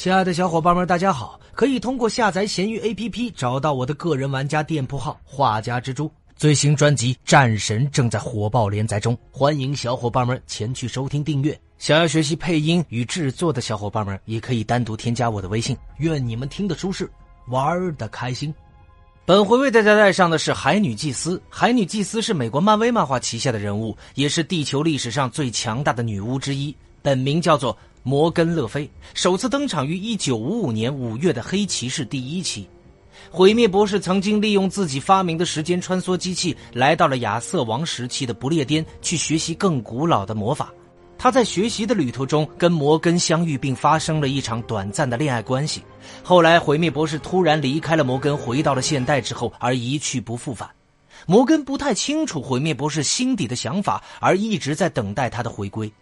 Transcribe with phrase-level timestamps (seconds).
[0.00, 1.38] 亲爱的小伙伴们，大家好！
[1.52, 6.10] 可以通过下载闲鱼 APP 找到我的个人玩家店铺号“画家蜘蛛”。
[6.34, 11.60] 最新专辑《战神》正在火爆连载中，欢迎小伙伴们前去收听订阅。
[11.76, 15.76] 想要学习配音与制作的小伙伴们，也可以单独添加我的微信。
[15.98, 17.06] 愿你们听得舒适，
[17.48, 18.54] 玩的开心。
[19.26, 21.38] 本回为大家带上的是海女祭司。
[21.50, 26.74] 海女祭司是美国漫威漫画旗下的人物，也是地球历史上最强大的女巫之一。
[27.02, 32.68] 本名叫做摩根·勒菲，首次登场于1955年5月的《黑骑士》第一期。
[33.30, 40.72] 毁灭博士曾经利用自己发明的时间穿梭机器，来到了亚瑟王时期的不列颠，去学习更古老的魔法。
[41.18, 45.82] 他在学习的旅途中跟摩根相遇，并发生了一场短暂的恋爱关系。
[46.22, 50.70] 后来，毁灭博士突然离开了摩根，回到了现代之后，而一去不复返。
[51.26, 55.92] 摩根不太清楚毁灭博士心底的想法，而一直在等待他的回归。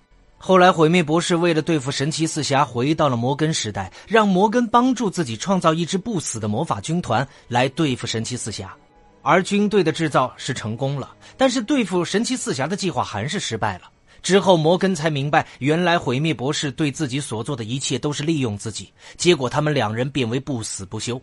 [0.40, 8.74] 后来，毁灭博士为了对付神奇四侠，回到了摩根时代，让摩根帮助自己创造一支不死的魔法军团来对付神奇四侠。
[9.20, 13.90] 而军队的制造是成功了，但是对付神奇四侠的计划还是失败了。
[14.22, 18.92] 之后，摩根才明白，原来毁灭博士对自己所做的一切都是利用自己。
[19.16, 21.20] 结果，他们两人变为不死不休。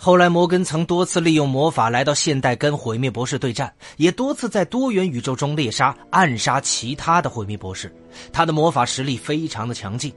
[0.00, 7.92] 后来，摩根曾多次利用魔法来到现代跟毁灭博士对战，也多次在多元宇宙中猎杀、暗杀其他的毁灭博士。
[8.32, 10.12] 他的魔法实力非常的强劲。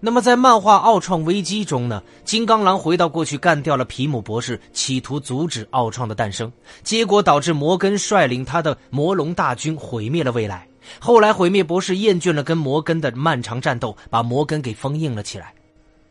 [0.00, 2.02] 那么，在漫画《奥创危机》中呢？
[2.24, 6.50] 金刚狼回到过去干掉了皮姆博士，企图阻止奥创的诞生，
[6.82, 10.66] 结果导致摩根率领他的魔龙大军毁灭了未来。
[10.98, 15.54] 后来，毁灭博士厌倦了跟摩根的漫长战斗，把摩根给封印了起来。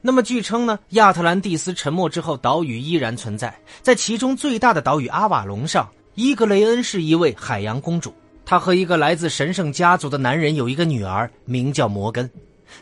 [0.04, 3.56] 那么，据称呢，亚特兰蒂斯沉没之后，岛屿依然存在。
[3.84, 8.12] 在其中最大的岛屿阿瓦隆上，伊格雷恩是一位海洋公主。
[8.44, 12.28] 她和一个来自神圣家族的男人有一个女儿，名叫摩根。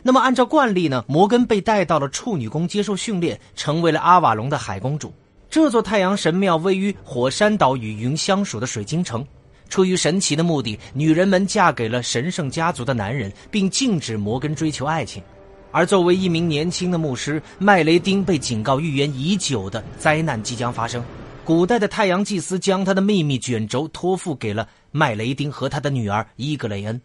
[0.02, 5.12] 那么，按照惯例呢，摩根被带到了处女宫接受训练，成为了阿瓦隆的海公主。
[5.50, 9.26] 这座太阳神庙位于火山岛与云相属的水晶城。
[9.68, 15.22] 出于神奇的目的，女人们嫁给了神圣家族的男人，并禁止摩根追求爱情。
[15.72, 21.02] 而作为一名年轻的牧师，麦雷丁被警告预言已久的灾难即将发生。
[21.44, 27.00] 古代的太阳祭司将他的秘密卷轴托付给了麦雷丁和他的女儿伊格雷恩。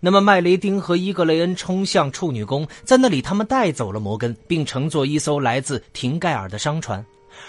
[0.00, 7.04] 那么，麦雷丁和伊格雷恩冲向处女宫，在那里他们带走了摩根，并乘坐一艘来自廷盖尔的商船。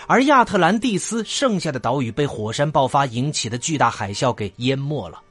[0.07, 5.21] 而亚特兰蒂斯剩下的岛屿被火山爆发引起的巨大海啸给淹没了。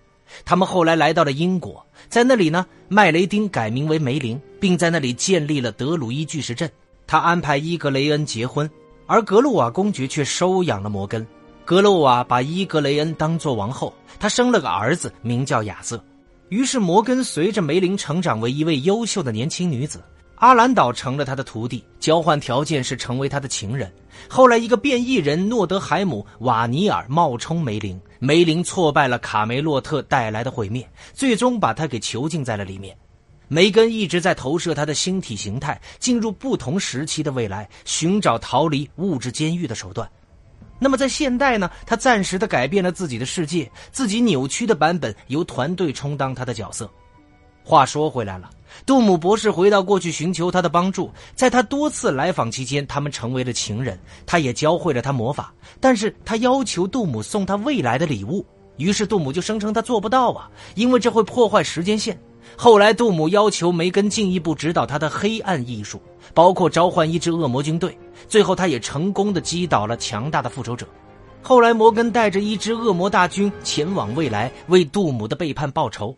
[0.44, 6.70] 他们后来来到了英国，在那里呢，麦雷丁改名为梅林，并在那里建立了德鲁伊巨石阵。
[7.06, 8.70] 他安排伊格雷恩结婚，
[9.06, 11.26] 而格鲁瓦公爵却收养了摩根。
[11.64, 16.02] 格鲁瓦把伊格雷恩当做王后，他生了个儿子，名叫亚瑟。
[16.48, 20.02] 于是摩根随着梅林成长为一位优秀的年轻女子。
[20.38, 23.92] 阿兰岛成了他的徒弟，交换条件是成为他的情人。
[24.28, 32.96] 后来，一个变异人诺德海姆瓦尼尔冒充梅林，梅林挫败了卡梅洛特带来的毁灭，最终把他给囚禁在了里面。
[33.48, 40.08] 梅根一直在投射他的星体形态，进入不同时期的未来，寻找逃离物质监狱的手段。
[40.78, 41.68] 那么，在现代呢？
[41.84, 46.88] 他暂时的改变了自己的世界，自己扭曲的版本由团队充当他的角色。
[47.68, 48.48] 话说回来了。
[48.86, 54.00] 杜姆博士回到过去寻求他的帮助，在他多次来访期间，他们成为了情人。
[54.24, 58.42] 他也教会了他魔法，但是他要求杜姆送他未来的礼物。
[58.78, 62.18] 于是杜姆就声称他做不到啊，因为这会破坏时间线。
[62.56, 66.00] 后来杜姆要求梅根进一步指导他的黑暗艺术，
[66.32, 67.94] 包括召唤一支恶魔军队。
[68.28, 70.86] 最后他也成功的击倒了强大的复仇者。
[71.42, 76.16] 后来摩根带着一支恶魔大军前往未来，为杜姆的背叛报仇。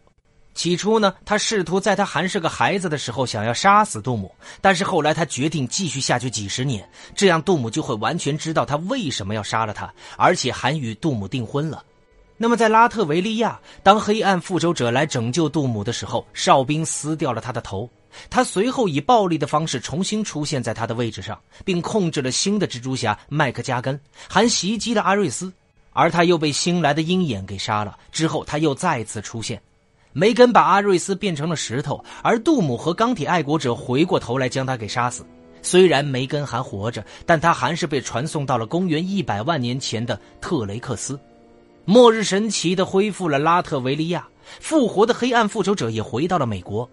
[0.60, 11.82] 起初呢，他试图在他还是个孩子的时候想要杀死杜姆，但是后来他决定继续下去几十年，这样杜姆就会完全知道他为什么要杀了他，而且还与杜姆订婚了。
[12.36, 17.88] 那么在拉特维利亚，当黑暗复仇者来拯救杜姆的时候，哨兵撕掉了他的头，
[18.28, 23.98] 他随后以暴力的方式重新出现在他的位置上，并控制了新的蜘蛛侠麦克加根，
[24.28, 25.50] 还袭击了阿瑞斯，
[25.94, 27.96] 而他又被新来的鹰眼给杀了。
[28.12, 29.58] 之后他又再次出现。
[30.12, 35.24] 梅根把阿瑞斯变成了石头，而杜姆和钢铁爱国者回过头来将他给杀死。
[35.62, 41.18] 虽然梅根还活着，但他还是被传送到了公元一百万年前的特雷克斯。
[41.84, 44.26] 末日神奇的恢复了拉特维利亚，
[44.58, 46.88] 复活的黑暗复仇者也回到了美国。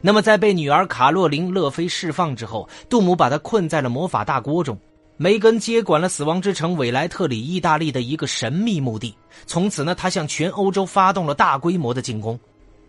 [0.00, 4.78] 那么，在被女儿卡洛琳·勒菲释放之后，杜姆把他困在了魔法大锅中。
[5.16, 9.12] 梅根接管了死亡之城韦莱特里，意大利的一个神秘墓地。
[9.46, 12.38] 从此呢，他向全欧洲发动了大规模的进攻。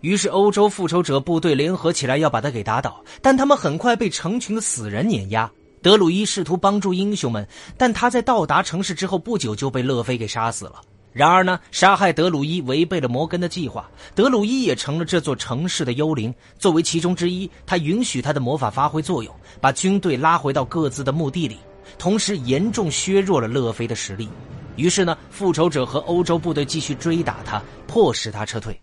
[0.01, 5.50] 于是，欧洲复仇者部队联合起来要把他给打倒，但他们很快被成群的死人碾压。
[5.81, 7.46] 德鲁伊试图帮助英雄们，
[7.78, 10.75] 但他在到达城市之后不久就被勒菲给杀死了。
[11.12, 16.34] 然而呢，杀害德鲁伊违背了摩根的计划，德鲁伊也成了这座城市的幽灵。
[16.57, 21.57] 作为其中之一，他允许他的魔法发挥作用，把军队拉回到各自的墓地里，
[21.98, 24.30] 同时严重削弱了勒菲的实力。
[24.78, 28.80] 于是呢，复仇者和欧洲部队继续追打他，迫使他撤退。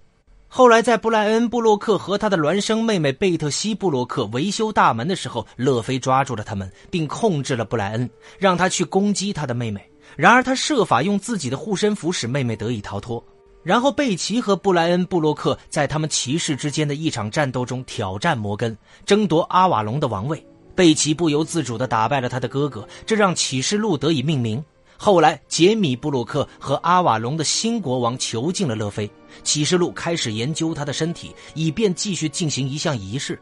[0.49, 8.09] 后来，在布莱恩·布洛克和他的孪生妹妹贝特西·布洛克维修大门的时候，勒菲抓住了他们，并控制了布莱恩，
[8.39, 9.85] 让他去攻击他的妹妹。
[10.17, 13.23] 然而，他设法用自己的护身符使妹妹得以逃脱。
[13.63, 20.43] 然后，贝奇和布莱恩·布洛克在他们骑士之间的一场战斗中挑战摩根，争夺阿瓦隆的王位。
[20.75, 24.65] 贝奇不由自主地打败了他的哥哥，这让启示录得以命名。
[24.97, 29.11] 后来，杰米·布鲁克和阿瓦隆的新国王囚禁了勒菲，
[29.43, 33.39] 启示录开始研究他的身体，以便继续进行一项仪式。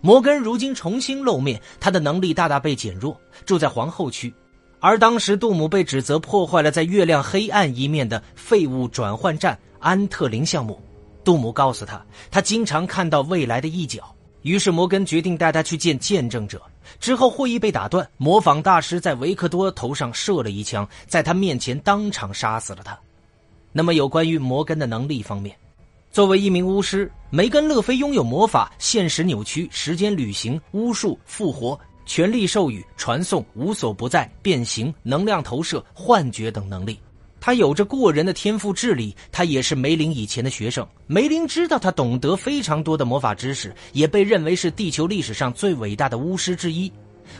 [0.00, 4.32] 摩根如今重新露面，他的能力大大被减弱，住在皇后区。
[4.80, 10.80] 而当时，杜姆被指责破坏了在月亮黑暗一面的废物转换站安特林项目。
[11.22, 14.14] 杜姆告诉他，他经常看到未来的一角。
[14.40, 16.60] 于是，摩根决定带他去见见证者。
[16.98, 22.98] 之后，会议被打断，模仿大师在维克多头上射了一枪，在他面前当场杀死了他。
[23.72, 25.56] 那么，有关于摩根的能力方面，
[26.10, 31.78] 作为一名巫师，梅根·勒菲拥有魔法、现实扭曲、时间旅行、巫术、复活。
[32.06, 36.98] 权力授予、传送、无所不在、变形、能量投射、幻觉等能力，
[37.40, 39.16] 他有着过人的天赋智力。
[39.32, 40.86] 他也是梅林以前的学生。
[41.06, 46.92] 梅林知道他懂得非常多的魔法知识，也被认为是地球历史上最伟大的巫师之一。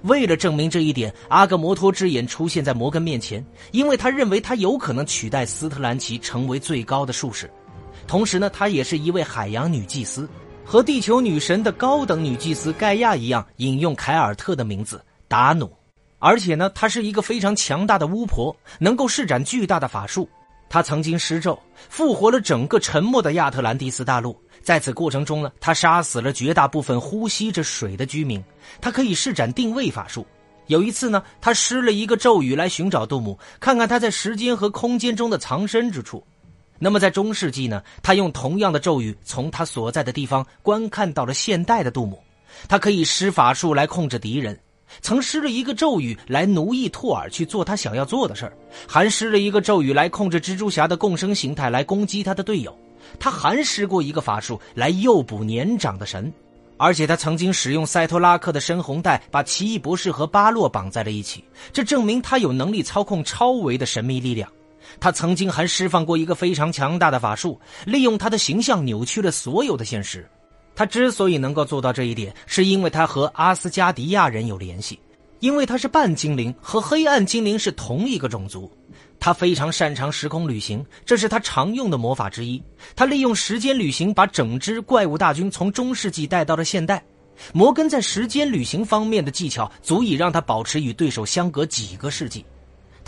[0.04, 7.50] 为了证明这一点，阿格摩托之眼出现在摩根面前，因为他认为他有可能取代斯特兰奇成为最高的术士。
[8.06, 10.28] 同时呢，他也是一位海洋女祭司。
[10.64, 15.68] 和地球女神的高等女祭司盖亚一样，引用凯尔特的名字达努，
[16.20, 20.28] 而且呢，她是一个非常强大的巫婆，能够施展巨大的法术。
[20.68, 21.58] 她曾经施咒
[21.88, 28.40] 复活了整个沉默的亚特兰蒂斯大陆，在此过程中呢，她杀死了绝大部分呼吸着水的居民。
[28.80, 30.24] 她可以施展定位法术。
[30.66, 36.24] 有一次呢，她施了一个咒语来寻找杜姆，看看他在时间和空间中的藏身之处。
[36.78, 42.22] 那么在中世纪呢，他用同样的咒语从他所在的地方观看到了现代的杜姆，
[42.68, 44.58] 他可以施法术来控制敌人，
[45.00, 48.52] 曾施了一个咒语来奴役托尔去做他想要做的事儿，
[48.86, 52.76] 还施了一个咒语来控制蜘蛛侠的共生形态来攻击他的队友，
[53.18, 56.32] 他还施过一个法术来诱捕年长的神，
[56.76, 64.50] 而且他曾经使用赛托拉克的深红带把奇异博士和巴洛绑在了一起，这证明他有能力操控超维的神秘力量。
[64.98, 70.28] 他曾经还释放过一个非常强大的法术，利用他的形象扭曲了所有的现实。
[70.80, 74.98] 他之所以能够做到这一点，是因为他和阿斯加迪亚人有联系，
[75.40, 78.72] 因为他是半精灵，和黑暗精灵是同一个种族。
[79.18, 82.62] 他非常擅长时空旅行，这是他常用的魔法之一。
[82.96, 87.04] 他利用时间旅行把整支怪物大军从中世纪带到了现代。
[87.52, 92.42] 摩根在时间旅行方面的技巧，足以让他保持与对手相隔几个世纪。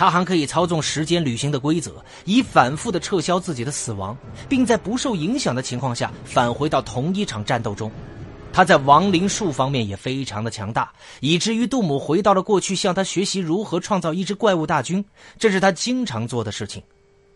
[0.03, 4.19] 他还可以操纵时间旅行的规则，以反复的撤销自己的死亡，
[4.49, 7.89] 并在不受影响的情况下返回到同一场战斗中。
[8.53, 15.05] 他在亡灵术方面也非常的强大，以至于杜姆回到了过去，向他学习如何创造一支怪物大军，
[15.39, 16.83] 这是他经常做的事情。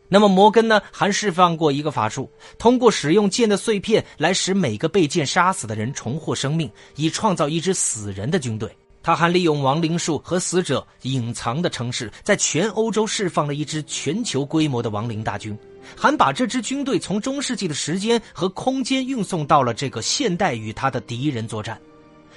[0.08, 8.68] 那么摩根呢，还释放过一个法术，通过使用剑的碎片来使每个被剑杀死的人重获生命，以创造一支死人的军队。
[9.06, 15.56] 他还利用亡灵术和死者隐藏的城市，在全欧洲释放了一支全球规模的亡灵大军，
[15.94, 21.80] 还把这支军队从中世纪的时间和空间运送到了这个现代与他的敌人作战。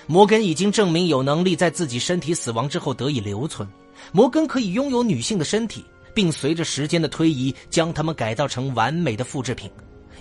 [0.06, 3.68] 摩根已经证明有能力在自己身体死亡之后得以留存。
[4.12, 5.84] 摩根可以拥有女性的身体，
[6.14, 9.68] 并随着时间的推移将它们改造成完美的复制品。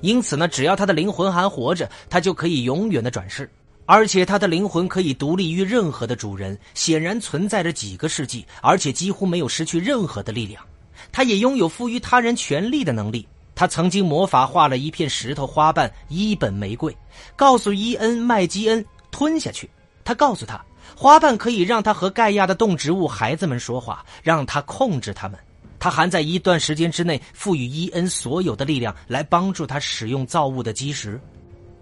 [0.01, 3.51] 因此呢，只要他的灵魂还活着，他就可以永远的转世。
[3.91, 10.63] 而且他的灵魂可以独立于任何的主人，显然存在着几个世纪，而且几乎没有失去任何的力量。
[11.11, 13.27] 他也拥有赋予他人权利的能力。
[13.55, 16.95] 他曾经魔法化了一片石头花瓣伊本玫瑰，
[17.35, 19.71] 告诉伊恩麦基恩吞下去。
[20.05, 20.63] 他告诉他，
[20.95, 25.39] 花瓣可以让他和盖亚的动植物孩子们说话，让他控制他们。
[25.79, 31.19] 他还在一段时间之内赋予伊恩所有的力量，来帮助他使用造物的基石。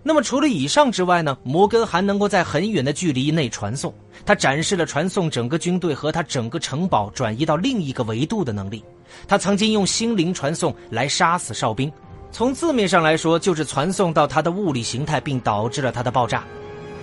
[0.09, 1.37] 那么除了以上之外呢？
[1.43, 3.93] 摩根还能够在很远的距离内传送，
[4.25, 8.85] 他展示了传送整个军队和他整个城堡转移到另一个维度的能力。
[9.27, 11.91] 他曾经用心灵传送来杀死哨兵，
[12.31, 16.45] 从字面上来说就是传送到他的物理形态，并导致了他的爆炸。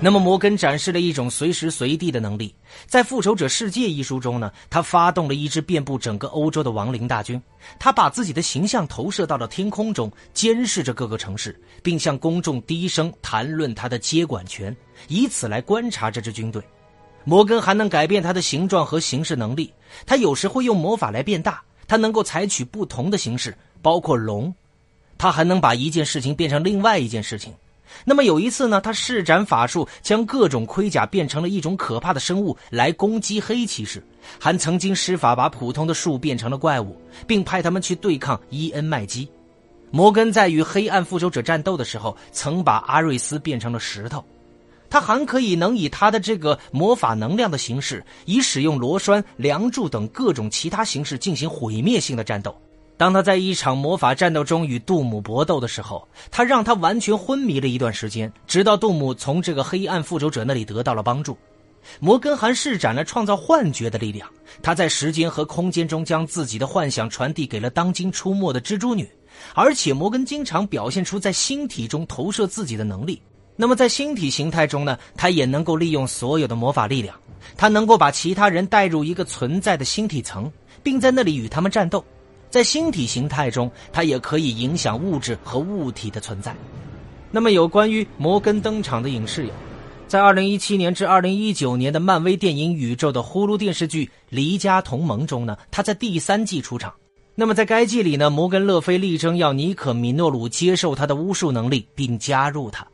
[0.02, 2.54] 那么，摩根展示了一种随时随地的能力。
[2.86, 7.42] 在《复仇者世界》一书中呢，他发动了一支遍布整个欧洲的亡灵大军。
[7.80, 14.76] 他把自己的形象投射到了天空中，监视着各个城市，并向公众低声谈论他的接管权，
[15.08, 16.62] 以此来观察这支军队。
[17.24, 19.74] 摩根还能改变他的形状和形式能力。
[20.06, 24.54] 他有时会用魔法来变大，他能够采取不同的形式，包括龙。
[25.18, 27.54] 他还能把一件事情变成另外一件事情。
[28.06, 34.04] 那么有一次呢，他施展法术，将各种盔甲变成了一种可怕的生物来攻击黑骑士，
[34.40, 39.30] 还曾经施法把普通的树变成了怪物，并派他们去对抗伊恩麦基。
[39.92, 44.24] 摩根在与黑暗复仇者战斗的时候，曾把阿瑞斯变成了石头。
[44.90, 52.56] 他还可以能以他的这个魔法能量的形式，以使用螺栓、梁柱等各种其他形式进行毁灭性的战斗。
[52.96, 61.38] 当他在一场魔法战斗中与杜姆搏斗的时候，他让他完全昏迷了一段时间，直到杜姆从这个黑暗复仇者那里得到了帮助。
[62.00, 64.30] 摩根还施展了创造幻觉的力量，
[64.62, 69.10] 他在时间和空间中将自己的幻想传递给了当今出没的蜘蛛女，
[69.54, 73.22] 而且摩根经常表现出在星体中投射自己的能力。
[73.56, 77.14] 那么在星体形态中呢，他也能够利用所有的魔法力量，
[77.58, 80.50] 他能够把其他人带入一个存在的星体层，
[80.82, 82.04] 并在那里与他们战斗。
[82.54, 86.56] 在星体形态中，它也可以影响物质和物体的存在。
[87.32, 89.54] 那么，有关于摩根登场的影视有，
[90.08, 96.94] 在二零一七年至二零一九年的漫威电影宇宙的呼噜电视剧《离家同盟》中呢，他在第三季出场。
[97.34, 102.86] 那么，在该季里呢，摩根·勒菲力争要尼可·米诺鲁接受他的巫术能力，并加入他。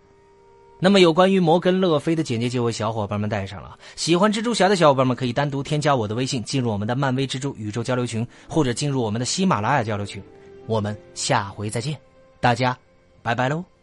[0.80, 3.78] 那么有关于摩根·乐菲的简介就为小伙伴们带上了。
[3.96, 10.24] 喜欢蜘蛛侠的小伙伴们可以单独添加我的微信，进入我们的漫威蜘蛛宇宙交流群，或者进入我们的喜马拉雅交流群。
[10.68, 11.98] 我们下回再见，
[12.40, 12.78] 大家
[13.22, 13.79] 拜拜喽。